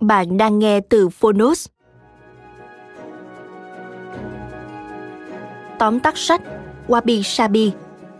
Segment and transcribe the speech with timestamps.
[0.00, 1.66] Bạn đang nghe từ Phonos.
[5.78, 6.42] Tóm tắt sách
[6.88, 7.72] Wabi Sabi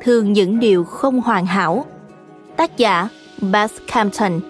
[0.00, 1.86] Thường những điều không hoàn hảo
[2.56, 3.08] Tác giả
[3.52, 4.40] Beth Campton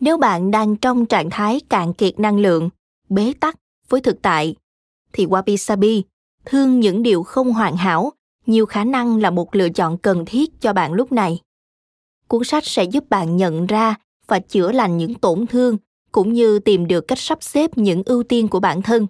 [0.00, 2.70] Nếu bạn đang trong trạng thái cạn kiệt năng lượng,
[3.08, 3.56] bế tắc
[3.88, 4.56] với thực tại
[5.16, 6.02] thì Wabi Sabi,
[6.44, 8.12] thương những điều không hoàn hảo,
[8.46, 11.40] nhiều khả năng là một lựa chọn cần thiết cho bạn lúc này.
[12.28, 13.94] Cuốn sách sẽ giúp bạn nhận ra
[14.26, 15.76] và chữa lành những tổn thương
[16.12, 19.06] cũng như tìm được cách sắp xếp những ưu tiên của bản thân.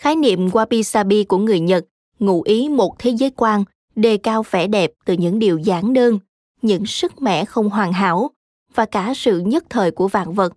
[0.00, 1.84] Khái niệm Wabi Sabi của người Nhật
[2.18, 3.64] ngụ ý một thế giới quan
[3.96, 6.18] đề cao vẻ đẹp từ những điều giản đơn,
[6.62, 8.30] những sức mẻ không hoàn hảo
[8.74, 10.52] và cả sự nhất thời của vạn vật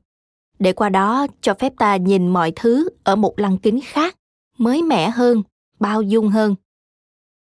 [0.60, 4.16] để qua đó cho phép ta nhìn mọi thứ ở một lăng kính khác
[4.58, 5.44] mới mẻ hơn,
[5.80, 6.56] bao dung hơn.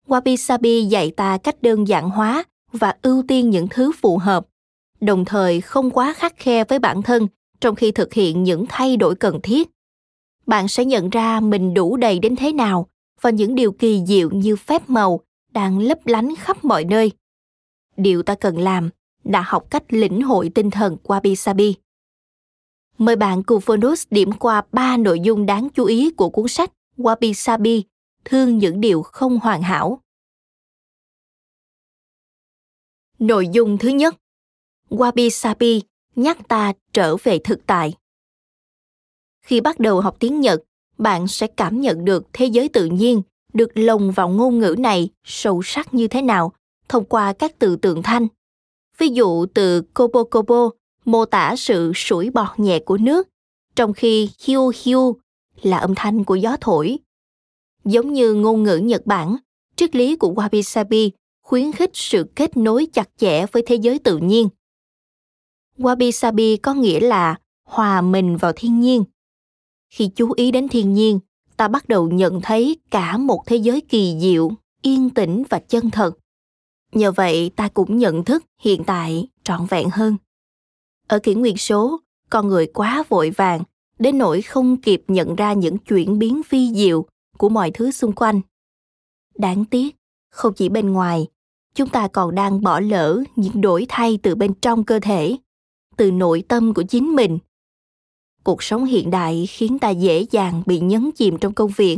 [0.08, 4.48] Wabi Sabi dạy ta cách đơn giản hóa và ưu tiên những thứ phù hợp,
[5.02, 7.28] đồng thời không quá khắc khe với bản thân
[7.60, 9.70] trong khi thực hiện những thay đổi cần thiết.
[10.46, 12.88] Bạn sẽ nhận ra mình đủ đầy đến thế nào
[13.22, 15.20] và những điều kỳ diệu như phép màu
[15.52, 17.12] đang lấp lánh khắp mọi nơi.
[17.98, 18.90] Điều ta cần làm
[19.24, 21.76] là học cách lĩnh hội tinh thần Wabi Sabi.
[22.98, 26.72] Mời bạn cùng Phonus điểm qua ba nội dung đáng chú ý của cuốn sách
[26.98, 27.84] Wabi Sabi,
[28.26, 30.02] thương những điều không hoàn hảo.
[33.20, 34.16] Nội dung thứ nhất
[34.90, 35.82] Wabi Sabi
[36.16, 37.94] nhắc ta trở về thực tại.
[39.42, 40.64] Khi bắt đầu học tiếng Nhật,
[40.98, 43.22] bạn sẽ cảm nhận được thế giới tự nhiên
[43.54, 46.54] được lồng vào ngôn ngữ này sâu sắc như thế nào
[46.90, 48.28] thông qua các từ tượng thanh.
[48.98, 50.70] Ví dụ từ kobo kobo
[51.06, 53.28] mô tả sự sủi bọt nhẹ của nước,
[53.76, 55.18] trong khi hiu hiu
[55.62, 56.98] là âm thanh của gió thổi.
[57.86, 59.36] Giống như ngôn ngữ Nhật Bản,
[59.76, 61.12] triết lý của Wabi Sabi
[61.44, 64.50] khuyến khích sự kết nối chặt chẽ với thế giới tự nhiên.
[65.78, 67.36] Wabi Sabi có nghĩa là
[67.66, 69.04] hòa mình vào thiên nhiên.
[69.90, 71.20] Khi chú ý đến thiên nhiên,
[71.58, 74.52] ta bắt đầu nhận thấy cả một thế giới kỳ diệu,
[74.82, 76.12] yên tĩnh và chân thật.
[76.92, 80.18] Nhờ vậy ta cũng nhận thức hiện tại trọn vẹn hơn.
[81.08, 83.64] Ở kỷ nguyên số, con người quá vội vàng
[84.00, 87.06] đến nỗi không kịp nhận ra những chuyển biến phi diệu
[87.38, 88.42] của mọi thứ xung quanh.
[89.36, 89.96] Đáng tiếc,
[90.32, 91.28] không chỉ bên ngoài,
[91.74, 95.38] chúng ta còn đang bỏ lỡ những đổi thay từ bên trong cơ thể,
[95.98, 97.38] từ nội tâm của chính mình.
[98.44, 101.98] Cuộc sống hiện đại khiến ta dễ dàng bị nhấn chìm trong công việc,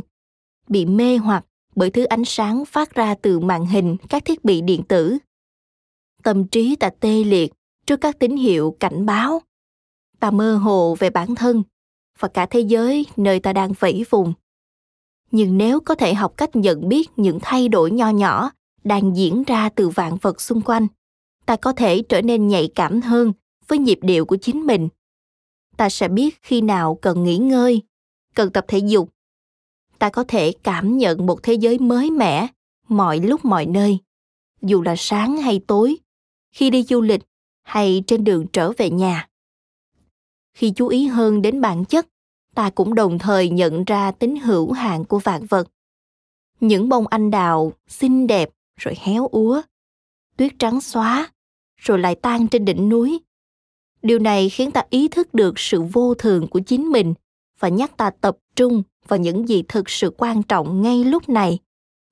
[0.68, 1.46] bị mê hoặc
[1.76, 5.18] bởi thứ ánh sáng phát ra từ màn hình các thiết bị điện tử.
[6.24, 7.54] Tâm trí ta tê liệt
[7.86, 9.42] trước các tín hiệu cảnh báo.
[10.20, 11.64] Ta mơ hồ về bản thân
[12.20, 14.34] và cả thế giới nơi ta đang vẫy vùng.
[15.32, 18.52] Nhưng nếu có thể học cách nhận biết những thay đổi nho nhỏ
[18.84, 20.88] đang diễn ra từ vạn vật xung quanh,
[21.46, 23.34] ta có thể trở nên nhạy cảm hơn
[23.68, 24.90] với nhịp điệu của chính mình.
[25.78, 27.82] Ta sẽ biết khi nào cần nghỉ ngơi,
[28.36, 29.10] cần tập thể dục.
[30.00, 32.48] Ta có thể cảm nhận một thế giới mới mẻ
[32.88, 33.98] mọi lúc mọi nơi,
[34.62, 35.98] dù là sáng hay tối,
[36.52, 37.22] khi đi du lịch
[37.64, 39.29] hay trên đường trở về nhà
[40.54, 42.08] khi chú ý hơn đến bản chất,
[42.56, 45.68] ta cũng đồng thời nhận ra tính hữu hạn của vạn vật.
[46.60, 49.62] Những bông anh đào xinh đẹp rồi héo úa,
[50.38, 51.32] tuyết trắng xóa
[51.78, 53.20] rồi lại tan trên đỉnh núi.
[54.02, 57.14] Điều này khiến ta ý thức được sự vô thường của chính mình
[57.60, 61.60] và nhắc ta tập trung vào những gì thực sự quan trọng ngay lúc này,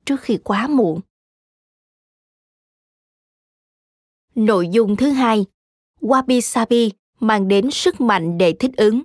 [0.06, 1.02] trước khi quá muộn.
[4.36, 5.46] Nội dung thứ hai,
[6.02, 9.02] wabi sabi mang đến sức mạnh để thích ứng.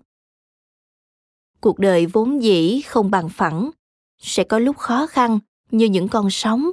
[1.60, 3.70] Cuộc đời vốn dĩ không bằng phẳng,
[4.18, 5.38] sẽ có lúc khó khăn
[5.70, 6.70] như những con sóng.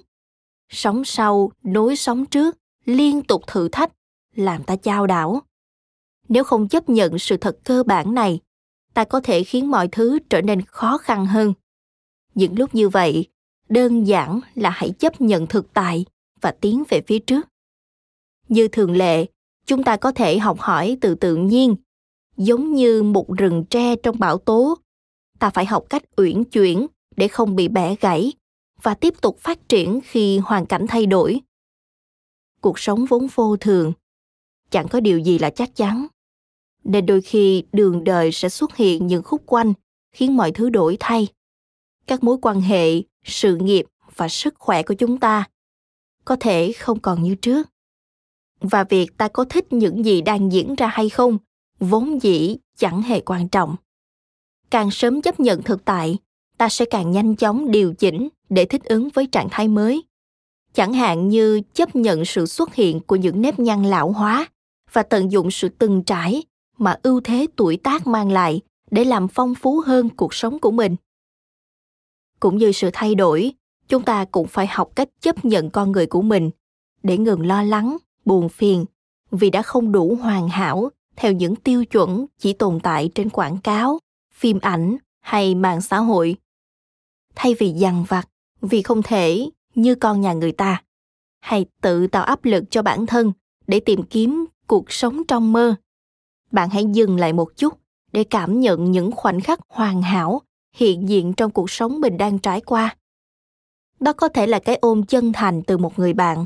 [0.70, 3.92] Sóng sau, nối sóng trước, liên tục thử thách,
[4.36, 5.42] làm ta chao đảo.
[6.30, 8.40] Nếu không chấp nhận sự thật cơ bản này,
[8.94, 11.54] ta có thể khiến mọi thứ trở nên khó khăn hơn.
[12.36, 13.28] Những lúc như vậy,
[13.70, 16.06] đơn giản là hãy chấp nhận thực tại
[16.42, 17.48] và tiến về phía trước.
[18.50, 19.26] Như thường lệ
[19.70, 21.76] chúng ta có thể học hỏi từ tự nhiên,
[22.38, 24.78] giống như một rừng tre trong bão tố.
[25.40, 28.34] Ta phải học cách uyển chuyển để không bị bẻ gãy
[28.82, 31.42] và tiếp tục phát triển khi hoàn cảnh thay đổi.
[32.62, 33.94] Cuộc sống vốn vô thường,
[34.70, 36.08] chẳng có điều gì là chắc chắn.
[36.84, 39.74] Nên đôi khi đường đời sẽ xuất hiện những khúc quanh
[40.12, 41.28] khiến mọi thứ đổi thay.
[42.08, 43.86] Các mối quan hệ, sự nghiệp
[44.16, 45.50] và sức khỏe của chúng ta
[46.26, 47.70] có thể không còn như trước
[48.62, 51.38] và việc ta có thích những gì đang diễn ra hay không,
[51.80, 53.76] vốn dĩ chẳng hề quan trọng.
[54.70, 56.18] Càng sớm chấp nhận thực tại,
[56.58, 60.04] ta sẽ càng nhanh chóng điều chỉnh để thích ứng với trạng thái mới.
[60.74, 64.48] Chẳng hạn như chấp nhận sự xuất hiện của những nếp nhăn lão hóa
[64.94, 66.44] và tận dụng sự từng trải
[66.78, 68.62] mà ưu thế tuổi tác mang lại
[68.92, 70.96] để làm phong phú hơn cuộc sống của mình.
[72.40, 73.54] Cũng như sự thay đổi,
[73.88, 76.50] chúng ta cũng phải học cách chấp nhận con người của mình
[77.04, 77.98] để ngừng lo lắng
[78.30, 78.86] buồn phiền
[79.32, 83.58] vì đã không đủ hoàn hảo theo những tiêu chuẩn chỉ tồn tại trên quảng
[83.58, 84.00] cáo,
[84.34, 86.36] phim ảnh hay mạng xã hội.
[87.36, 88.30] Thay vì dằn vặt
[88.62, 90.84] vì không thể như con nhà người ta
[91.40, 93.32] hay tự tạo áp lực cho bản thân
[93.68, 95.76] để tìm kiếm cuộc sống trong mơ.
[96.52, 97.74] Bạn hãy dừng lại một chút
[98.12, 100.42] để cảm nhận những khoảnh khắc hoàn hảo
[100.76, 102.96] hiện diện trong cuộc sống mình đang trải qua.
[104.00, 106.46] Đó có thể là cái ôm chân thành từ một người bạn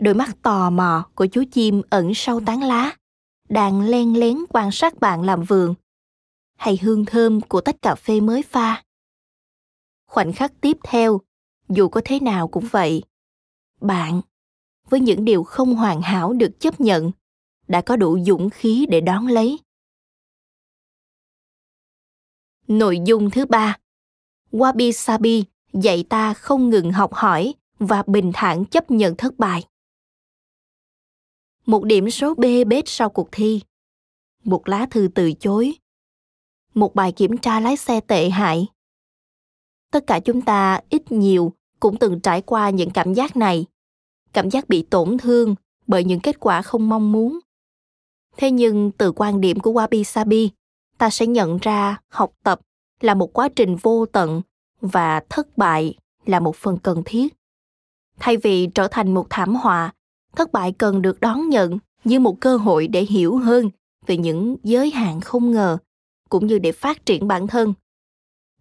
[0.00, 2.96] đôi mắt tò mò của chú chim ẩn sau tán lá,
[3.48, 5.74] đang len lén quan sát bạn làm vườn
[6.60, 8.82] hay hương thơm của tách cà phê mới pha.
[10.06, 11.20] Khoảnh khắc tiếp theo,
[11.68, 13.02] dù có thế nào cũng vậy,
[13.80, 14.20] bạn,
[14.90, 17.10] với những điều không hoàn hảo được chấp nhận,
[17.68, 19.58] đã có đủ dũng khí để đón lấy.
[22.68, 23.78] Nội dung thứ ba,
[24.52, 29.64] wabi sabi dạy ta không ngừng học hỏi và bình thản chấp nhận thất bại
[31.66, 33.60] một điểm số b bết sau cuộc thi.
[34.44, 35.74] Một lá thư từ chối.
[36.74, 38.66] Một bài kiểm tra lái xe tệ hại.
[39.90, 43.66] Tất cả chúng ta ít nhiều cũng từng trải qua những cảm giác này.
[44.32, 45.54] Cảm giác bị tổn thương
[45.86, 47.38] bởi những kết quả không mong muốn.
[48.36, 50.50] Thế nhưng từ quan điểm của wabi sabi,
[50.98, 52.60] ta sẽ nhận ra học tập
[53.00, 54.42] là một quá trình vô tận
[54.80, 55.94] và thất bại
[56.26, 57.34] là một phần cần thiết.
[58.18, 59.92] Thay vì trở thành một thảm họa
[60.36, 63.70] thất bại cần được đón nhận như một cơ hội để hiểu hơn
[64.06, 65.78] về những giới hạn không ngờ,
[66.28, 67.74] cũng như để phát triển bản thân.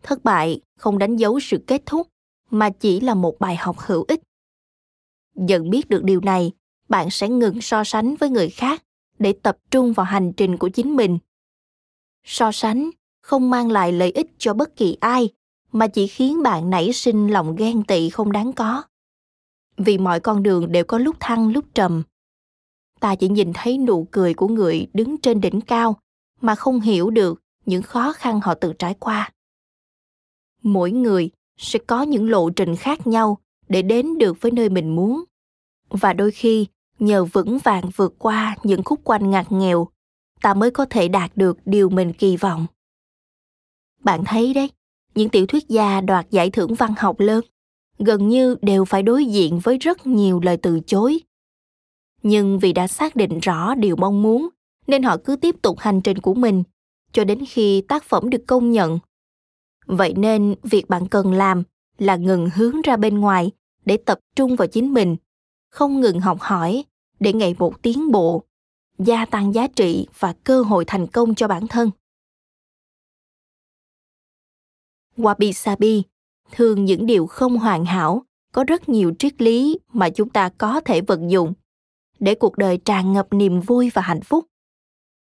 [0.03, 2.07] Thất bại không đánh dấu sự kết thúc,
[2.49, 4.21] mà chỉ là một bài học hữu ích.
[5.35, 6.51] Dần biết được điều này,
[6.89, 8.83] bạn sẽ ngừng so sánh với người khác
[9.19, 11.19] để tập trung vào hành trình của chính mình.
[12.23, 12.89] So sánh
[13.21, 15.29] không mang lại lợi ích cho bất kỳ ai,
[15.71, 18.83] mà chỉ khiến bạn nảy sinh lòng ghen tị không đáng có
[19.79, 22.03] vì mọi con đường đều có lúc thăng, lúc trầm.
[22.99, 25.99] Ta chỉ nhìn thấy nụ cười của người đứng trên đỉnh cao,
[26.41, 29.31] mà không hiểu được những khó khăn họ từng trải qua.
[30.63, 33.37] Mỗi người sẽ có những lộ trình khác nhau
[33.69, 35.23] để đến được với nơi mình muốn.
[35.89, 36.67] Và đôi khi,
[36.99, 39.87] nhờ vững vàng vượt qua những khúc quanh ngặt nghèo,
[40.41, 42.65] ta mới có thể đạt được điều mình kỳ vọng.
[44.03, 44.69] Bạn thấy đấy,
[45.15, 47.45] những tiểu thuyết gia đoạt giải thưởng văn học lớn
[47.99, 51.19] gần như đều phải đối diện với rất nhiều lời từ chối.
[52.23, 54.49] Nhưng vì đã xác định rõ điều mong muốn,
[54.87, 56.63] nên họ cứ tiếp tục hành trình của mình,
[57.11, 58.99] cho đến khi tác phẩm được công nhận.
[59.85, 61.63] Vậy nên việc bạn cần làm
[61.97, 63.51] là ngừng hướng ra bên ngoài
[63.85, 65.15] để tập trung vào chính mình,
[65.69, 66.83] không ngừng học hỏi
[67.19, 68.43] để ngày một tiến bộ,
[68.97, 71.91] gia tăng giá trị và cơ hội thành công cho bản thân.
[75.17, 76.03] Wabi sabi
[76.51, 80.81] thường những điều không hoàn hảo, có rất nhiều triết lý mà chúng ta có
[80.85, 81.53] thể vận dụng
[82.19, 84.45] để cuộc đời tràn ngập niềm vui và hạnh phúc.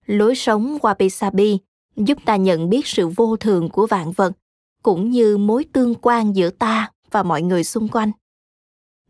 [0.05, 1.57] Lối sống wabi sabi
[1.95, 4.33] giúp ta nhận biết sự vô thường của vạn vật,
[4.83, 8.11] cũng như mối tương quan giữa ta và mọi người xung quanh.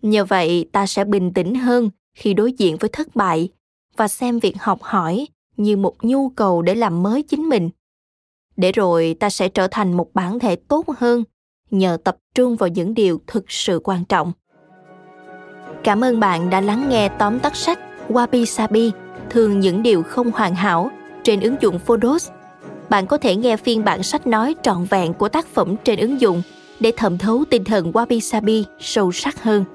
[0.01, 3.49] Nhờ vậy, ta sẽ bình tĩnh hơn khi đối diện với thất bại
[3.97, 7.69] và xem việc học hỏi như một nhu cầu để làm mới chính mình.
[8.57, 11.23] Để rồi ta sẽ trở thành một bản thể tốt hơn
[11.71, 14.31] nhờ tập trung vào những điều thực sự quan trọng.
[15.83, 18.91] Cảm ơn bạn đã lắng nghe tóm tắt sách Wabi Sabi,
[19.29, 20.91] thường những điều không hoàn hảo
[21.23, 22.29] trên ứng dụng Phonos.
[22.89, 26.21] Bạn có thể nghe phiên bản sách nói trọn vẹn của tác phẩm trên ứng
[26.21, 26.41] dụng
[26.79, 29.65] để thẩm thấu tinh thần Wabi Sabi sâu sắc hơn.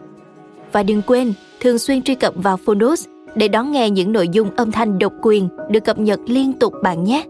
[0.72, 4.50] Và đừng quên thường xuyên truy cập vào Phonos để đón nghe những nội dung
[4.56, 7.24] âm thanh độc quyền được cập nhật liên tục bạn nhé.